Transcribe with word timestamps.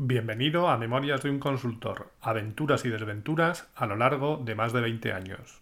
Bienvenido 0.00 0.68
a 0.68 0.78
Memorias 0.78 1.24
de 1.24 1.30
un 1.30 1.40
consultor, 1.40 2.12
aventuras 2.20 2.84
y 2.84 2.88
desventuras 2.88 3.68
a 3.74 3.84
lo 3.84 3.96
largo 3.96 4.36
de 4.36 4.54
más 4.54 4.72
de 4.72 4.80
20 4.80 5.12
años. 5.12 5.60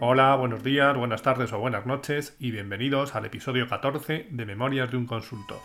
Hola, 0.00 0.36
buenos 0.36 0.62
días, 0.62 0.94
buenas 0.94 1.22
tardes 1.22 1.54
o 1.54 1.58
buenas 1.60 1.86
noches 1.86 2.36
y 2.38 2.50
bienvenidos 2.50 3.14
al 3.14 3.24
episodio 3.24 3.66
14 3.66 4.28
de 4.30 4.44
Memorias 4.44 4.90
de 4.90 4.98
un 4.98 5.06
consultor. 5.06 5.60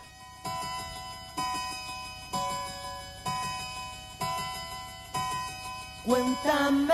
Cuéntame. 6.05 6.93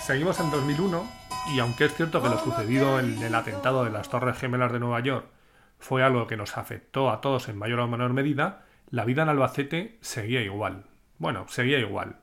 Seguimos 0.00 0.40
en 0.40 0.50
2001 0.50 1.23
y 1.52 1.58
aunque 1.58 1.84
es 1.84 1.94
cierto 1.94 2.22
que 2.22 2.28
lo 2.28 2.38
sucedido 2.38 2.98
en 2.98 3.22
el 3.22 3.34
atentado 3.34 3.84
de 3.84 3.90
las 3.90 4.08
Torres 4.08 4.38
Gemelas 4.38 4.72
de 4.72 4.80
Nueva 4.80 5.00
York 5.00 5.26
fue 5.78 6.02
algo 6.02 6.26
que 6.26 6.36
nos 6.36 6.56
afectó 6.56 7.10
a 7.10 7.20
todos 7.20 7.48
en 7.48 7.58
mayor 7.58 7.80
o 7.80 7.88
menor 7.88 8.12
medida, 8.14 8.64
la 8.88 9.04
vida 9.04 9.22
en 9.22 9.28
Albacete 9.28 9.98
seguía 10.00 10.40
igual. 10.40 10.86
Bueno, 11.18 11.46
seguía 11.48 11.78
igual. 11.78 12.20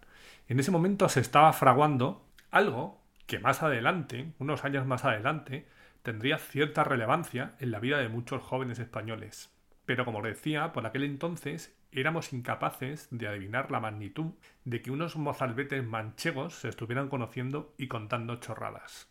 En 0.47 0.59
ese 0.59 0.71
momento 0.71 1.07
se 1.07 1.19
estaba 1.19 1.53
fraguando 1.53 2.25
algo 2.49 3.01
que 3.27 3.39
más 3.39 3.61
adelante, 3.61 4.33
unos 4.39 4.65
años 4.65 4.85
más 4.85 5.05
adelante, 5.05 5.67
tendría 6.01 6.37
cierta 6.39 6.83
relevancia 6.83 7.53
en 7.59 7.71
la 7.71 7.79
vida 7.79 7.99
de 7.99 8.09
muchos 8.09 8.41
jóvenes 8.41 8.79
españoles. 8.79 9.53
Pero 9.85 10.03
como 10.03 10.21
decía, 10.21 10.73
por 10.73 10.85
aquel 10.85 11.03
entonces 11.03 11.75
éramos 11.91 12.33
incapaces 12.33 13.07
de 13.11 13.27
adivinar 13.27 13.69
la 13.69 13.79
magnitud 13.79 14.31
de 14.65 14.81
que 14.81 14.91
unos 14.91 15.15
mozalbetes 15.15 15.83
manchegos 15.85 16.55
se 16.55 16.69
estuvieran 16.69 17.09
conociendo 17.09 17.73
y 17.77 17.87
contando 17.87 18.37
chorradas. 18.37 19.10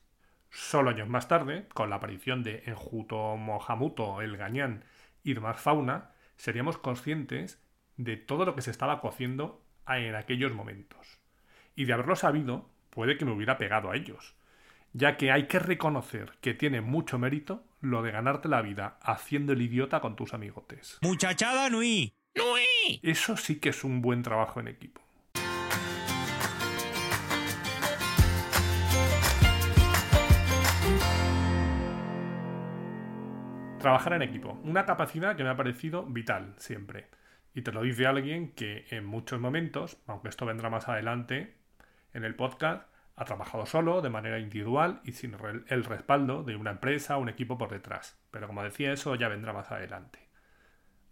Solo 0.50 0.90
años 0.90 1.09
más 1.09 1.28
tarde, 1.28 1.66
con 1.74 1.90
la 1.90 1.96
aparición 1.96 2.42
de 2.42 2.64
Enjuto 2.66 3.36
Mohamuto, 3.36 4.20
el 4.20 4.36
Gañán 4.36 4.84
y 5.23 5.34
demás 5.34 5.60
fauna, 5.60 6.10
seríamos 6.37 6.79
conscientes 6.79 7.62
de 7.96 8.16
todo 8.16 8.45
lo 8.45 8.54
que 8.54 8.62
se 8.62 8.71
estaba 8.71 9.01
cociendo 9.01 9.62
en 9.87 10.15
aquellos 10.15 10.52
momentos. 10.52 11.21
Y 11.76 11.84
de 11.84 11.93
haberlo 11.93 12.16
sabido, 12.16 12.68
puede 12.90 13.16
que 13.16 13.24
me 13.24 13.32
hubiera 13.32 13.59
pegado 13.59 13.90
a 13.90 13.96
ellos, 13.96 14.34
ya 14.93 15.16
que 15.16 15.30
hay 15.30 15.46
que 15.46 15.59
reconocer 15.59 16.32
que 16.40 16.54
tiene 16.54 16.80
mucho 16.80 17.18
mérito 17.18 17.65
lo 17.80 18.02
de 18.02 18.10
ganarte 18.10 18.48
la 18.48 18.62
vida 18.62 18.98
haciendo 19.02 19.52
el 19.52 19.62
idiota 19.62 20.01
con 20.01 20.16
tus 20.16 20.34
amigotes. 20.34 20.98
Muchachada 21.02 21.71
Nui. 21.71 22.12
Nui. 22.34 23.01
Eso 23.02 23.37
sí 23.37 23.60
que 23.60 23.71
es 23.71 23.84
un 23.84 24.02
buen 24.02 24.23
trabajo 24.23 24.60
en 24.60 24.68
equipo. 24.68 25.01
Trabajar 33.80 34.12
en 34.12 34.20
equipo. 34.20 34.60
Una 34.62 34.84
capacidad 34.84 35.36
que 35.36 35.42
me 35.42 35.48
ha 35.48 35.56
parecido 35.56 36.04
vital 36.04 36.54
siempre. 36.59 37.09
Y 37.54 37.62
te 37.62 37.73
lo 37.73 37.80
dice 37.80 38.06
alguien 38.06 38.52
que 38.52 38.84
en 38.90 39.06
muchos 39.06 39.40
momentos, 39.40 39.96
aunque 40.06 40.28
esto 40.28 40.45
vendrá 40.45 40.68
más 40.68 40.87
adelante 40.87 41.56
en 42.12 42.24
el 42.24 42.34
podcast, 42.34 42.87
ha 43.16 43.24
trabajado 43.24 43.64
solo, 43.64 44.02
de 44.02 44.10
manera 44.10 44.38
individual 44.38 45.00
y 45.02 45.12
sin 45.12 45.34
el 45.68 45.84
respaldo 45.84 46.42
de 46.42 46.56
una 46.56 46.72
empresa 46.72 47.16
o 47.16 47.20
un 47.20 47.30
equipo 47.30 47.56
por 47.56 47.70
detrás. 47.70 48.20
Pero 48.30 48.46
como 48.48 48.62
decía, 48.62 48.92
eso 48.92 49.14
ya 49.14 49.28
vendrá 49.28 49.54
más 49.54 49.72
adelante. 49.72 50.28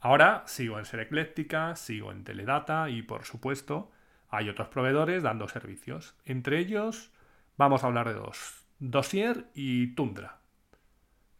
Ahora 0.00 0.42
sigo 0.46 0.78
en 0.78 0.84
Ser 0.84 1.00
Ecléctica, 1.00 1.74
sigo 1.74 2.12
en 2.12 2.22
Teledata 2.22 2.90
y 2.90 3.00
por 3.00 3.24
supuesto 3.24 3.90
hay 4.28 4.50
otros 4.50 4.68
proveedores 4.68 5.22
dando 5.22 5.48
servicios. 5.48 6.14
Entre 6.26 6.58
ellos 6.58 7.12
vamos 7.56 7.82
a 7.82 7.86
hablar 7.86 8.08
de 8.08 8.14
dos, 8.14 8.66
Dossier 8.78 9.46
y 9.54 9.94
Tundra. 9.94 10.37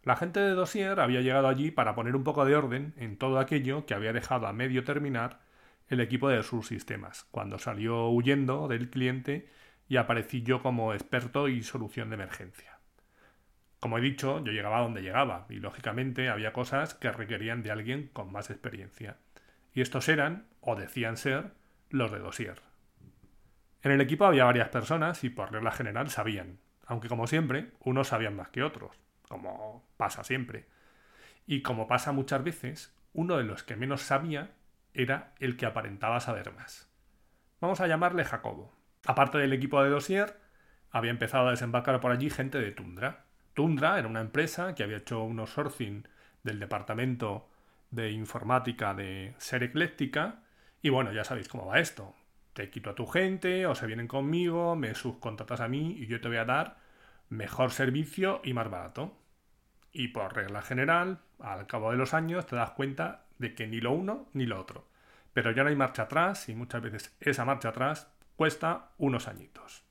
La 0.09 0.17
gente 0.17 0.41
de 0.41 0.53
Dossier 0.53 1.01
había 1.01 1.21
llegado 1.21 1.49
allí 1.49 1.71
para 1.71 1.95
poner 1.95 2.17
un 2.17 2.25
poco 2.25 2.47
de 2.47 2.57
orden 2.57 2.95
en 2.97 3.19
todo 3.19 3.39
aquello 3.39 3.85
que 3.85 3.93
había 3.93 4.15
dejado 4.15 4.47
a 4.47 4.55
medio 4.55 4.83
terminar 4.83 5.41
el 5.89 6.01
equipo 6.01 6.31
de 6.31 6.43
sus 6.43 6.67
sistemas, 6.67 7.27
cuando 7.31 7.59
salió 7.59 8.09
huyendo 8.09 8.69
del 8.69 8.89
cliente 8.89 9.51
y 9.87 9.99
aparecí 9.99 10.43
yo 10.43 10.63
como 10.63 10.95
experto 10.95 11.49
y 11.49 11.63
solución 11.63 12.09
de 12.09 12.15
emergencia. 12.15 12.79
Como 13.81 13.99
he 13.99 14.01
dicho, 14.01 14.43
yo 14.43 14.51
llegaba 14.51 14.81
donde 14.81 15.03
llegaba, 15.03 15.45
y 15.51 15.57
lógicamente 15.57 16.31
había 16.31 16.55
cosas 16.55 16.95
que 16.95 17.13
requerían 17.13 17.63
de 17.63 17.71
alguien 17.71 18.09
con 18.15 18.33
más 18.33 18.49
experiencia. 18.49 19.19
Y 19.75 19.83
estos 19.83 20.09
eran, 20.09 20.47
o 20.63 20.75
decían 20.75 21.19
ser, 21.19 21.53
los 21.91 22.11
de 22.11 22.21
Dossier. 22.21 22.63
En 23.83 23.93
el 23.93 24.01
equipo 24.01 24.25
había 24.25 24.47
varias 24.47 24.71
personas 24.71 25.23
y 25.23 25.29
por 25.29 25.53
regla 25.53 25.71
general 25.71 26.09
sabían, 26.09 26.61
aunque 26.87 27.09
como 27.09 27.27
siempre, 27.27 27.73
unos 27.81 28.09
sabían 28.09 28.37
más 28.37 28.49
que 28.49 28.63
otros 28.63 29.07
como 29.29 29.85
pasa 29.97 30.25
siempre. 30.25 30.67
Y 31.47 31.63
como 31.63 31.87
pasa 31.87 32.13
muchas 32.13 32.43
veces, 32.43 32.95
uno 33.13 33.37
de 33.37 33.45
los 33.45 33.63
que 33.63 33.77
menos 33.77 34.03
sabía 34.03 34.51
era 34.95 35.35
el 35.39 35.57
que 35.57 35.67
aparentaba 35.67 36.21
saber 36.21 36.53
más. 36.53 36.89
Vamos 37.61 37.81
a 37.81 37.87
llamarle 37.87 38.25
Jacobo. 38.25 38.73
Aparte 39.07 39.39
del 39.39 39.53
equipo 39.53 39.83
de 39.83 39.91
Dossier, 39.91 40.37
había 40.91 41.11
empezado 41.11 41.49
a 41.49 41.53
desembarcar 41.53 42.01
por 42.01 42.13
allí 42.13 42.31
gente 42.31 42.59
de 42.59 42.73
Tundra. 42.73 43.25
Tundra 43.55 43.99
era 43.99 44.09
una 44.09 44.21
empresa 44.21 44.75
que 44.75 44.83
había 44.83 44.99
hecho 44.99 45.23
unos 45.23 45.51
sourcing 45.51 46.07
del 46.43 46.61
departamento 46.61 47.49
de 47.91 48.11
informática 48.11 48.95
de 48.95 49.35
Ser 49.39 49.63
Ecléctica. 49.63 50.43
Y 50.83 50.91
bueno, 50.91 51.13
ya 51.13 51.25
sabéis 51.25 51.49
cómo 51.49 51.67
va 51.67 51.81
esto. 51.81 52.15
Te 52.53 52.71
quito 52.71 52.91
a 52.91 52.95
tu 52.95 53.07
gente, 53.07 53.67
o 53.67 53.75
se 53.75 53.87
vienen 53.87 54.09
conmigo, 54.09 54.77
me 54.77 54.95
subcontratas 54.95 55.61
a 55.61 55.69
mí 55.69 55.97
y 55.99 56.07
yo 56.07 56.21
te 56.21 56.29
voy 56.29 56.39
a 56.39 56.45
dar 56.45 56.77
mejor 57.29 57.71
servicio 57.71 58.41
y 58.45 58.53
más 58.53 58.71
barato. 58.71 59.17
Y 59.93 60.09
por 60.09 60.35
regla 60.35 60.63
general, 60.63 61.21
al 61.39 61.67
cabo 61.67 61.91
de 61.91 61.97
los 61.97 62.15
años 62.15 62.47
te 62.47 62.57
das 62.57 62.71
cuenta 62.71 63.25
de 63.39 63.55
que 63.55 63.67
ni 63.67 63.81
lo 63.81 63.93
uno 63.93 64.29
ni 64.33 64.47
lo 64.47 64.61
otro. 64.61 64.87
Pero 65.33 65.51
ya 65.53 65.63
no 65.63 65.69
hay 65.69 65.77
marcha 65.77 66.03
atrás 66.03 66.49
y 66.49 66.55
muchas 66.55 66.83
veces 66.83 67.17
esa 67.21 67.45
marcha 67.45 67.71
atrás 67.71 68.11
cuesta 68.37 68.91
unos 68.99 69.29
añitos. 69.29 69.85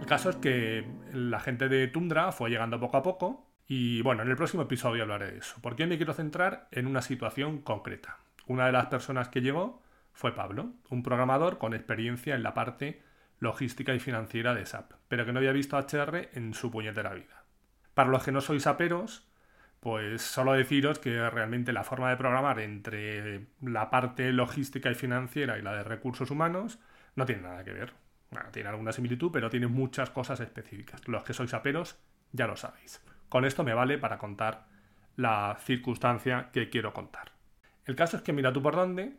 El 0.00 0.06
caso 0.06 0.30
es 0.30 0.36
que 0.36 0.86
la 1.12 1.40
gente 1.40 1.68
de 1.68 1.86
Tundra 1.88 2.32
fue 2.32 2.50
llegando 2.50 2.80
poco 2.80 2.96
a 2.96 3.02
poco 3.02 3.46
y 3.66 4.00
bueno, 4.00 4.22
en 4.22 4.30
el 4.30 4.36
próximo 4.36 4.62
episodio 4.62 5.02
hablaré 5.02 5.32
de 5.32 5.38
eso, 5.38 5.56
porque 5.60 5.86
me 5.86 5.98
quiero 5.98 6.14
centrar 6.14 6.68
en 6.70 6.86
una 6.86 7.02
situación 7.02 7.58
concreta. 7.58 8.16
Una 8.48 8.64
de 8.64 8.72
las 8.72 8.86
personas 8.86 9.28
que 9.28 9.42
llegó 9.42 9.82
fue 10.14 10.34
Pablo, 10.34 10.72
un 10.88 11.02
programador 11.02 11.58
con 11.58 11.74
experiencia 11.74 12.34
en 12.34 12.42
la 12.42 12.54
parte 12.54 13.02
logística 13.40 13.94
y 13.94 14.00
financiera 14.00 14.54
de 14.54 14.64
SAP, 14.64 14.92
pero 15.06 15.26
que 15.26 15.32
no 15.32 15.38
había 15.38 15.52
visto 15.52 15.76
HR 15.78 16.30
en 16.32 16.54
su 16.54 16.70
puñetera 16.70 17.12
vida. 17.12 17.44
Para 17.92 18.08
los 18.08 18.24
que 18.24 18.32
no 18.32 18.40
sois 18.40 18.62
SAPeros, 18.62 19.28
pues 19.80 20.22
solo 20.22 20.54
deciros 20.54 20.98
que 20.98 21.28
realmente 21.28 21.74
la 21.74 21.84
forma 21.84 22.08
de 22.08 22.16
programar 22.16 22.58
entre 22.58 23.48
la 23.60 23.90
parte 23.90 24.32
logística 24.32 24.90
y 24.90 24.94
financiera 24.94 25.58
y 25.58 25.62
la 25.62 25.74
de 25.74 25.84
recursos 25.84 26.30
humanos 26.30 26.80
no 27.16 27.26
tiene 27.26 27.42
nada 27.42 27.62
que 27.64 27.74
ver. 27.74 27.92
Tiene 28.50 28.70
alguna 28.70 28.92
similitud, 28.92 29.30
pero 29.30 29.50
tiene 29.50 29.66
muchas 29.66 30.08
cosas 30.08 30.40
específicas. 30.40 31.06
Los 31.06 31.22
que 31.22 31.34
sois 31.34 31.50
SAPeros 31.50 31.98
ya 32.32 32.46
lo 32.46 32.56
sabéis. 32.56 33.04
Con 33.28 33.44
esto 33.44 33.62
me 33.62 33.74
vale 33.74 33.98
para 33.98 34.16
contar 34.16 34.66
la 35.16 35.56
circunstancia 35.60 36.48
que 36.50 36.70
quiero 36.70 36.94
contar. 36.94 37.37
El 37.88 37.96
caso 37.96 38.18
es 38.18 38.22
que 38.22 38.34
mira 38.34 38.52
tú 38.52 38.62
por 38.62 38.76
dónde 38.76 39.16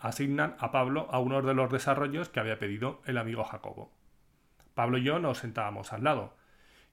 asignan 0.00 0.56
a 0.58 0.72
Pablo 0.72 1.06
a 1.12 1.20
uno 1.20 1.42
de 1.42 1.54
los 1.54 1.70
desarrollos 1.70 2.28
que 2.28 2.40
había 2.40 2.58
pedido 2.58 3.02
el 3.06 3.16
amigo 3.16 3.44
Jacobo. 3.44 3.96
Pablo 4.74 4.98
y 4.98 5.04
yo 5.04 5.20
nos 5.20 5.38
sentábamos 5.38 5.92
al 5.92 6.02
lado, 6.02 6.36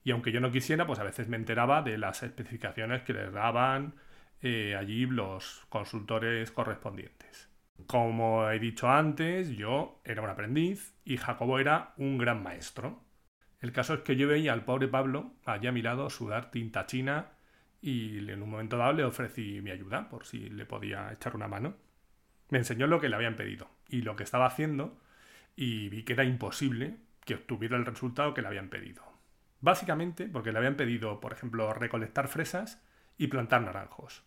y 0.04 0.12
aunque 0.12 0.32
yo 0.32 0.42
no 0.42 0.52
quisiera, 0.52 0.86
pues 0.86 1.00
a 1.00 1.04
veces 1.04 1.28
me 1.28 1.38
enteraba 1.38 1.82
de 1.82 1.98
las 1.98 2.22
especificaciones 2.22 3.02
que 3.02 3.14
les 3.14 3.34
daban 3.34 3.96
eh, 4.42 4.76
allí 4.76 5.08
los 5.08 5.66
consultores 5.70 6.52
correspondientes. 6.52 7.50
Como 7.88 8.48
he 8.52 8.60
dicho 8.60 8.88
antes, 8.88 9.50
yo 9.50 10.00
era 10.04 10.22
un 10.22 10.30
aprendiz 10.30 10.94
y 11.04 11.18
Jacobo 11.18 11.58
era 11.58 11.96
un 11.98 12.20
gran 12.20 12.44
maestro. 12.44 13.02
El 13.60 13.72
caso 13.72 13.96
es 13.96 14.00
que 14.02 14.18
yo 14.18 14.28
veía 14.28 14.54
al 14.54 14.66
pobre 14.66 14.88
Pablo 14.88 15.34
allí 15.46 15.66
a 15.66 16.10
sudar 16.12 16.52
tinta 16.52 16.86
china 16.86 17.37
y 17.88 18.18
en 18.30 18.44
un 18.44 18.50
momento 18.50 18.76
dado 18.76 18.92
le 18.92 19.06
ofrecí 19.06 19.62
mi 19.62 19.72
ayuda 19.72 20.10
por 20.10 20.26
si 20.26 20.50
le 20.50 20.66
podía 20.66 21.10
echar 21.14 21.38
una 21.38 21.48
mano. 21.48 21.76
Me 22.50 22.58
enseñó 22.58 22.86
lo 22.86 23.00
que 23.00 23.08
le 23.08 23.16
habían 23.16 23.38
pedido 23.38 23.70
y 23.88 24.02
lo 24.02 24.18
que 24.18 24.24
estaba 24.24 24.46
haciendo 24.46 25.00
y 25.56 25.88
vi 25.88 26.04
que 26.04 26.12
era 26.12 26.26
imposible 26.26 26.98
que 27.24 27.36
obtuviera 27.36 27.78
el 27.78 27.86
resultado 27.86 28.34
que 28.34 28.42
le 28.42 28.50
habían 28.50 28.68
pedido. 28.68 29.04
Básicamente 29.62 30.28
porque 30.28 30.52
le 30.52 30.58
habían 30.58 30.76
pedido, 30.76 31.22
por 31.22 31.32
ejemplo, 31.32 31.74
recolectar 31.74 32.28
fresas 32.28 32.84
y 33.18 33.28
plantar 33.28 33.62
naranjos. 33.62 34.26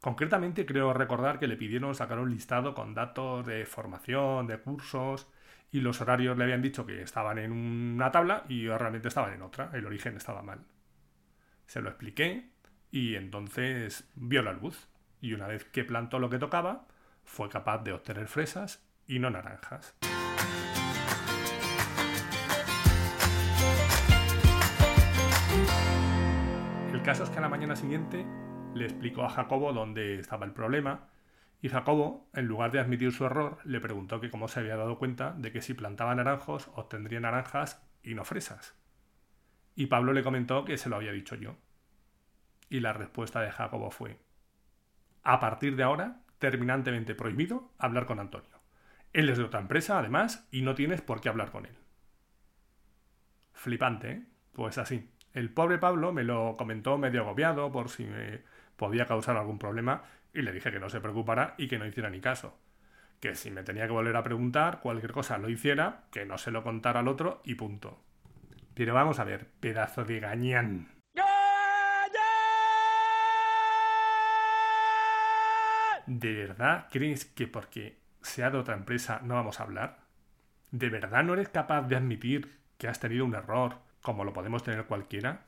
Concretamente 0.00 0.64
creo 0.64 0.94
recordar 0.94 1.38
que 1.38 1.48
le 1.48 1.58
pidieron 1.58 1.94
sacar 1.94 2.20
un 2.20 2.30
listado 2.30 2.74
con 2.74 2.94
datos 2.94 3.46
de 3.46 3.66
formación, 3.66 4.46
de 4.46 4.58
cursos 4.58 5.28
y 5.70 5.82
los 5.82 6.00
horarios 6.00 6.38
le 6.38 6.44
habían 6.44 6.62
dicho 6.62 6.86
que 6.86 7.02
estaban 7.02 7.36
en 7.36 7.52
una 7.52 8.10
tabla 8.10 8.44
y 8.48 8.66
realmente 8.66 9.08
estaban 9.08 9.34
en 9.34 9.42
otra, 9.42 9.70
el 9.74 9.84
origen 9.84 10.16
estaba 10.16 10.40
mal. 10.40 10.64
Se 11.66 11.82
lo 11.82 11.90
expliqué 11.90 12.51
y 12.92 13.16
entonces 13.16 14.08
vio 14.14 14.42
la 14.42 14.52
luz. 14.52 14.88
Y 15.20 15.32
una 15.32 15.48
vez 15.48 15.64
que 15.64 15.82
plantó 15.82 16.18
lo 16.18 16.30
que 16.30 16.38
tocaba, 16.38 16.86
fue 17.24 17.48
capaz 17.48 17.78
de 17.78 17.92
obtener 17.92 18.28
fresas 18.28 18.86
y 19.08 19.18
no 19.18 19.30
naranjas. 19.30 19.96
El 26.92 27.02
caso 27.02 27.24
es 27.24 27.30
que 27.30 27.38
a 27.38 27.40
la 27.40 27.48
mañana 27.48 27.74
siguiente 27.74 28.24
le 28.74 28.84
explicó 28.84 29.24
a 29.24 29.30
Jacobo 29.30 29.72
dónde 29.72 30.20
estaba 30.20 30.44
el 30.44 30.52
problema 30.52 31.08
y 31.62 31.68
Jacobo, 31.68 32.28
en 32.34 32.46
lugar 32.46 32.72
de 32.72 32.80
admitir 32.80 33.12
su 33.12 33.24
error, 33.24 33.58
le 33.64 33.80
preguntó 33.80 34.20
que 34.20 34.30
cómo 34.30 34.48
se 34.48 34.60
había 34.60 34.76
dado 34.76 34.98
cuenta 34.98 35.32
de 35.32 35.52
que 35.52 35.62
si 35.62 35.74
plantaba 35.74 36.14
naranjos 36.14 36.68
obtendría 36.74 37.20
naranjas 37.20 37.80
y 38.02 38.14
no 38.14 38.24
fresas. 38.24 38.74
Y 39.76 39.86
Pablo 39.86 40.12
le 40.12 40.24
comentó 40.24 40.64
que 40.64 40.76
se 40.76 40.88
lo 40.88 40.96
había 40.96 41.12
dicho 41.12 41.36
yo. 41.36 41.56
Y 42.72 42.80
la 42.80 42.94
respuesta 42.94 43.42
de 43.42 43.50
Jacobo 43.50 43.90
fue, 43.90 44.16
a 45.22 45.40
partir 45.40 45.76
de 45.76 45.82
ahora, 45.82 46.22
terminantemente 46.38 47.14
prohibido 47.14 47.70
hablar 47.76 48.06
con 48.06 48.18
Antonio. 48.18 48.62
Él 49.12 49.28
es 49.28 49.36
de 49.36 49.44
otra 49.44 49.60
empresa, 49.60 49.98
además, 49.98 50.48
y 50.50 50.62
no 50.62 50.74
tienes 50.74 51.02
por 51.02 51.20
qué 51.20 51.28
hablar 51.28 51.50
con 51.50 51.66
él. 51.66 51.74
Flipante, 53.52 54.10
¿eh? 54.10 54.22
Pues 54.54 54.78
así. 54.78 55.10
El 55.34 55.50
pobre 55.50 55.76
Pablo 55.76 56.14
me 56.14 56.24
lo 56.24 56.56
comentó 56.56 56.96
medio 56.96 57.20
agobiado 57.20 57.70
por 57.70 57.90
si 57.90 58.06
me 58.06 58.40
podía 58.76 59.04
causar 59.04 59.36
algún 59.36 59.58
problema 59.58 60.04
y 60.32 60.40
le 60.40 60.52
dije 60.52 60.72
que 60.72 60.80
no 60.80 60.88
se 60.88 61.02
preocupara 61.02 61.54
y 61.58 61.68
que 61.68 61.78
no 61.78 61.84
hiciera 61.84 62.08
ni 62.08 62.22
caso. 62.22 62.58
Que 63.20 63.34
si 63.34 63.50
me 63.50 63.64
tenía 63.64 63.84
que 63.84 63.92
volver 63.92 64.16
a 64.16 64.22
preguntar, 64.22 64.80
cualquier 64.80 65.12
cosa 65.12 65.36
lo 65.36 65.50
hiciera, 65.50 66.04
que 66.10 66.24
no 66.24 66.38
se 66.38 66.50
lo 66.50 66.62
contara 66.62 67.00
al 67.00 67.08
otro 67.08 67.42
y 67.44 67.54
punto. 67.54 68.02
Pero 68.72 68.94
vamos 68.94 69.18
a 69.18 69.24
ver, 69.24 69.50
pedazo 69.60 70.06
de 70.06 70.20
gañán. 70.20 71.01
¿De 76.18 76.34
verdad 76.34 76.88
crees 76.90 77.24
que 77.24 77.46
porque 77.46 77.96
sea 78.20 78.50
de 78.50 78.58
otra 78.58 78.74
empresa 78.74 79.22
no 79.24 79.36
vamos 79.36 79.58
a 79.58 79.62
hablar? 79.62 80.00
¿De 80.70 80.90
verdad 80.90 81.24
no 81.24 81.32
eres 81.32 81.48
capaz 81.48 81.88
de 81.88 81.96
admitir 81.96 82.58
que 82.76 82.86
has 82.86 83.00
tenido 83.00 83.24
un 83.24 83.34
error 83.34 83.78
como 84.02 84.22
lo 84.22 84.34
podemos 84.34 84.62
tener 84.62 84.84
cualquiera? 84.84 85.46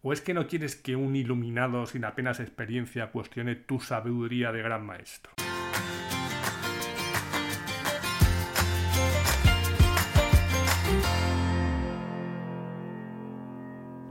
¿O 0.00 0.12
es 0.12 0.20
que 0.20 0.32
no 0.32 0.46
quieres 0.46 0.76
que 0.76 0.94
un 0.94 1.16
iluminado 1.16 1.86
sin 1.86 2.04
apenas 2.04 2.38
experiencia 2.38 3.10
cuestione 3.10 3.56
tu 3.56 3.80
sabiduría 3.80 4.52
de 4.52 4.62
gran 4.62 4.86
maestro? 4.86 5.32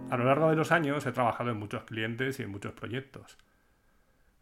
A 0.10 0.18
lo 0.18 0.26
largo 0.26 0.50
de 0.50 0.58
los 0.58 0.74
años 0.74 1.06
he 1.06 1.14
trabajado 1.14 1.52
en 1.52 1.58
muchos 1.58 1.86
clientes 1.86 2.38
y 2.42 2.44
en 2.44 2.52
muchos 2.52 2.74
proyectos. 2.74 3.38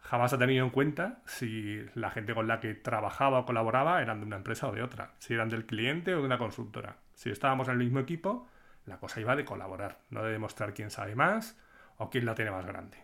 Jamás 0.02 0.34
he 0.34 0.38
tenido 0.38 0.66
en 0.66 0.72
cuenta 0.72 1.22
si 1.26 1.86
la 1.94 2.10
gente 2.10 2.34
con 2.34 2.48
la 2.48 2.60
que 2.60 2.74
trabajaba 2.74 3.40
o 3.40 3.46
colaboraba 3.46 4.02
eran 4.02 4.20
de 4.20 4.26
una 4.26 4.38
empresa 4.38 4.68
o 4.68 4.72
de 4.72 4.84
otra, 4.84 5.14
si 5.20 5.34
eran 5.34 5.50
del 5.50 5.66
cliente 5.66 6.14
o 6.16 6.20
de 6.20 6.26
una 6.26 6.38
consultora. 6.38 6.98
Si 7.14 7.30
estábamos 7.30 7.68
en 7.68 7.74
el 7.74 7.80
mismo 7.80 8.00
equipo, 8.00 8.48
la 8.86 8.98
cosa 8.98 9.22
iba 9.22 9.36
de 9.36 9.46
colaborar, 9.46 10.00
no 10.10 10.24
de 10.24 10.32
demostrar 10.32 10.74
quién 10.74 10.90
sabe 10.90 11.16
más 11.16 11.58
o 11.98 12.10
quién 12.10 12.26
la 12.26 12.36
tiene 12.36 12.52
más 12.52 12.66
grande. 12.66 12.98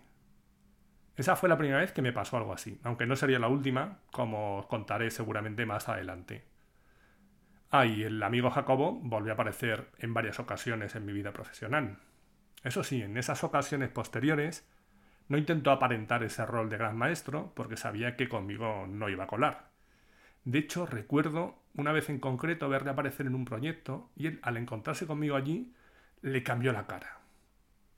Esa 1.16 1.36
fue 1.36 1.50
la 1.50 1.58
primera 1.58 1.80
vez 1.80 1.92
que 1.92 2.02
me 2.02 2.14
pasó 2.14 2.38
algo 2.38 2.54
así, 2.54 2.80
aunque 2.84 3.06
no 3.06 3.16
sería 3.16 3.40
la 3.40 3.48
última, 3.48 4.00
como 4.12 4.58
os 4.58 4.68
contaré 4.68 5.10
seguramente 5.12 5.66
más 5.66 5.90
adelante. 5.90 6.46
Ah, 7.70 7.86
y 7.86 8.04
el 8.04 8.22
amigo 8.24 8.50
Jacobo 8.50 9.00
volvió 9.02 9.32
a 9.32 9.34
aparecer 9.34 9.90
en 10.00 10.14
varias 10.14 10.40
ocasiones 10.40 10.96
en 10.96 11.06
mi 11.06 11.14
vida 11.14 11.34
profesional. 11.34 11.98
Eso 12.64 12.84
sí, 12.84 13.02
en 13.02 13.18
esas 13.18 13.44
ocasiones 13.44 13.90
posteriores 13.90 14.68
no 15.30 15.38
intentó 15.38 15.72
aparentar 15.72 16.24
ese 16.24 16.46
rol 16.46 16.70
de 16.70 16.78
gran 16.78 16.98
maestro 16.98 17.52
porque 17.56 17.78
sabía 17.78 18.16
que 18.16 18.30
conmigo 18.30 18.86
no 18.88 19.10
iba 19.10 19.26
a 19.26 19.28
colar. 19.28 19.70
De 20.46 20.60
hecho, 20.60 20.86
recuerdo 20.86 21.56
una 21.76 21.92
vez 21.92 22.10
en 22.10 22.20
concreto 22.20 22.70
verle 22.70 22.92
aparecer 22.92 23.26
en 23.26 23.36
un 23.36 23.46
proyecto 23.46 24.10
y 24.16 24.28
él, 24.28 24.40
al 24.42 24.58
encontrarse 24.58 25.06
conmigo 25.06 25.36
allí, 25.36 25.74
le 26.22 26.44
cambió 26.44 26.72
la 26.72 26.88
cara. 26.88 27.20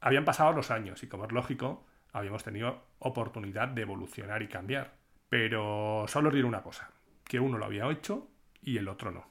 Habían 0.01 0.25
pasado 0.25 0.53
los 0.53 0.71
años 0.71 1.03
y, 1.03 1.07
como 1.07 1.25
es 1.25 1.31
lógico, 1.31 1.85
habíamos 2.11 2.43
tenido 2.43 2.83
oportunidad 2.99 3.67
de 3.67 3.83
evolucionar 3.83 4.41
y 4.41 4.47
cambiar. 4.47 4.93
Pero 5.29 6.05
solo 6.07 6.31
diré 6.31 6.45
una 6.45 6.63
cosa, 6.63 6.89
que 7.23 7.39
uno 7.39 7.57
lo 7.57 7.65
había 7.65 7.89
hecho 7.91 8.27
y 8.61 8.77
el 8.77 8.87
otro 8.87 9.11
no. 9.11 9.25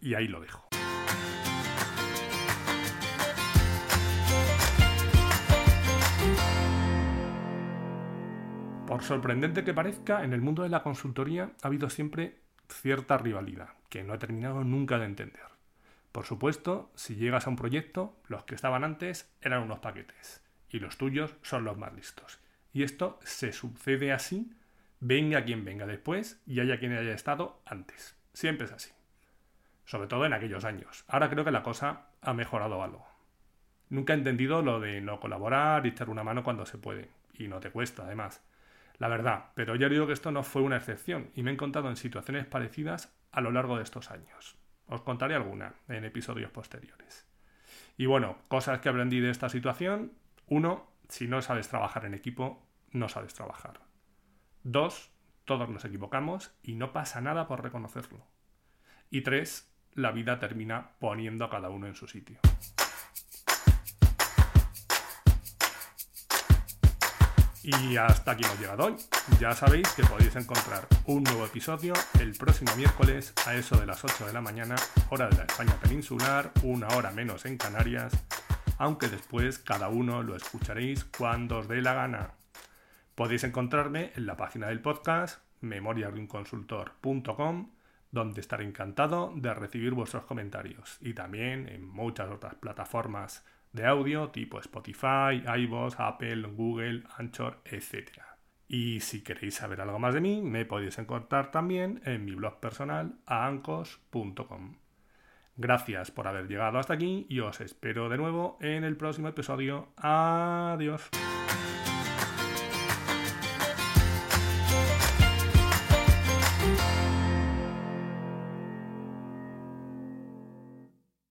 Y 0.00 0.14
ahí 0.14 0.28
lo 0.28 0.40
dejo. 0.40 0.73
Por 8.94 9.02
sorprendente 9.02 9.64
que 9.64 9.74
parezca, 9.74 10.22
en 10.22 10.32
el 10.32 10.40
mundo 10.40 10.62
de 10.62 10.68
la 10.68 10.84
consultoría 10.84 11.50
ha 11.62 11.66
habido 11.66 11.90
siempre 11.90 12.36
cierta 12.68 13.18
rivalidad, 13.18 13.70
que 13.88 14.04
no 14.04 14.14
he 14.14 14.18
terminado 14.18 14.62
nunca 14.62 15.00
de 15.00 15.06
entender. 15.06 15.42
Por 16.12 16.26
supuesto, 16.26 16.92
si 16.94 17.16
llegas 17.16 17.48
a 17.48 17.50
un 17.50 17.56
proyecto, 17.56 18.16
los 18.28 18.44
que 18.44 18.54
estaban 18.54 18.84
antes 18.84 19.34
eran 19.40 19.64
unos 19.64 19.80
paquetes, 19.80 20.44
y 20.70 20.78
los 20.78 20.96
tuyos 20.96 21.34
son 21.42 21.64
los 21.64 21.76
más 21.76 21.92
listos. 21.92 22.38
Y 22.72 22.84
esto 22.84 23.18
se 23.24 23.52
sucede 23.52 24.12
así, 24.12 24.52
venga 25.00 25.44
quien 25.44 25.64
venga 25.64 25.88
después 25.88 26.40
y 26.46 26.60
haya 26.60 26.78
quien 26.78 26.96
haya 26.96 27.14
estado 27.14 27.60
antes. 27.66 28.16
Siempre 28.32 28.66
es 28.66 28.72
así. 28.72 28.92
Sobre 29.86 30.06
todo 30.06 30.24
en 30.24 30.34
aquellos 30.34 30.64
años. 30.64 31.04
Ahora 31.08 31.30
creo 31.30 31.44
que 31.44 31.50
la 31.50 31.64
cosa 31.64 32.10
ha 32.22 32.32
mejorado 32.32 32.80
algo. 32.80 33.04
Nunca 33.88 34.12
he 34.12 34.16
entendido 34.16 34.62
lo 34.62 34.78
de 34.78 35.00
no 35.00 35.18
colaborar 35.18 35.84
y 35.84 35.88
echar 35.88 36.10
una 36.10 36.22
mano 36.22 36.44
cuando 36.44 36.64
se 36.64 36.78
puede. 36.78 37.10
Y 37.36 37.48
no 37.48 37.58
te 37.58 37.72
cuesta, 37.72 38.04
además 38.04 38.40
la 38.98 39.08
verdad, 39.08 39.50
pero 39.54 39.74
ya 39.76 39.88
digo 39.88 40.06
que 40.06 40.12
esto 40.12 40.30
no 40.30 40.42
fue 40.42 40.62
una 40.62 40.76
excepción 40.76 41.30
y 41.34 41.42
me 41.42 41.50
he 41.50 41.54
encontrado 41.54 41.88
en 41.88 41.96
situaciones 41.96 42.46
parecidas 42.46 43.14
a 43.32 43.40
lo 43.40 43.50
largo 43.50 43.76
de 43.76 43.82
estos 43.82 44.10
años. 44.10 44.56
Os 44.86 45.02
contaré 45.02 45.34
alguna 45.34 45.74
en 45.88 46.04
episodios 46.04 46.50
posteriores. 46.50 47.26
Y 47.96 48.06
bueno, 48.06 48.38
cosas 48.48 48.80
que 48.80 48.88
aprendí 48.88 49.20
de 49.20 49.30
esta 49.30 49.48
situación. 49.48 50.12
Uno, 50.46 50.86
si 51.08 51.26
no 51.26 51.42
sabes 51.42 51.68
trabajar 51.68 52.04
en 52.04 52.14
equipo, 52.14 52.66
no 52.90 53.08
sabes 53.08 53.34
trabajar. 53.34 53.80
Dos, 54.62 55.10
todos 55.44 55.68
nos 55.68 55.84
equivocamos 55.84 56.54
y 56.62 56.74
no 56.74 56.92
pasa 56.92 57.20
nada 57.20 57.46
por 57.46 57.62
reconocerlo. 57.62 58.26
Y 59.10 59.22
tres, 59.22 59.72
la 59.92 60.12
vida 60.12 60.38
termina 60.38 60.92
poniendo 60.98 61.44
a 61.44 61.50
cada 61.50 61.70
uno 61.70 61.86
en 61.86 61.94
su 61.94 62.06
sitio. 62.06 62.38
Y 67.64 67.96
hasta 67.96 68.32
aquí 68.32 68.44
hemos 68.44 68.60
llegado 68.60 68.84
hoy. 68.84 68.94
Ya 69.40 69.54
sabéis 69.54 69.88
que 69.94 70.02
podéis 70.02 70.36
encontrar 70.36 70.86
un 71.06 71.22
nuevo 71.22 71.46
episodio 71.46 71.94
el 72.20 72.36
próximo 72.36 72.76
miércoles 72.76 73.32
a 73.46 73.54
eso 73.54 73.80
de 73.80 73.86
las 73.86 74.04
8 74.04 74.26
de 74.26 74.34
la 74.34 74.42
mañana, 74.42 74.74
hora 75.08 75.30
de 75.30 75.38
la 75.38 75.44
España 75.44 75.72
peninsular, 75.80 76.52
una 76.62 76.88
hora 76.88 77.10
menos 77.10 77.46
en 77.46 77.56
Canarias, 77.56 78.12
aunque 78.76 79.08
después 79.08 79.60
cada 79.60 79.88
uno 79.88 80.22
lo 80.22 80.36
escucharéis 80.36 81.04
cuando 81.04 81.60
os 81.60 81.68
dé 81.68 81.80
la 81.80 81.94
gana. 81.94 82.32
Podéis 83.14 83.44
encontrarme 83.44 84.12
en 84.14 84.26
la 84.26 84.36
página 84.36 84.66
del 84.66 84.82
podcast 84.82 85.40
memoriarinconsultor.com 85.62 87.70
donde 88.10 88.42
estaré 88.42 88.66
encantado 88.66 89.32
de 89.36 89.54
recibir 89.54 89.94
vuestros 89.94 90.24
comentarios 90.24 90.98
y 91.00 91.14
también 91.14 91.70
en 91.70 91.88
muchas 91.88 92.30
otras 92.30 92.56
plataformas 92.56 93.42
de 93.74 93.86
audio 93.86 94.30
tipo 94.30 94.58
Spotify, 94.60 95.42
iVoox, 95.58 95.98
Apple, 95.98 96.42
Google, 96.54 97.02
Anchor, 97.18 97.60
etc. 97.64 98.22
Y 98.68 99.00
si 99.00 99.22
queréis 99.22 99.56
saber 99.56 99.80
algo 99.80 99.98
más 99.98 100.14
de 100.14 100.20
mí, 100.20 100.40
me 100.40 100.64
podéis 100.64 100.96
encontrar 100.98 101.50
también 101.50 102.00
en 102.06 102.24
mi 102.24 102.34
blog 102.34 102.60
personal 102.60 103.16
aancos.com. 103.26 104.76
Gracias 105.56 106.10
por 106.10 106.26
haber 106.26 106.48
llegado 106.48 106.78
hasta 106.78 106.94
aquí 106.94 107.26
y 107.28 107.40
os 107.40 107.60
espero 107.60 108.08
de 108.08 108.16
nuevo 108.16 108.58
en 108.60 108.84
el 108.84 108.96
próximo 108.96 109.28
episodio. 109.28 109.88
Adiós. 109.96 111.10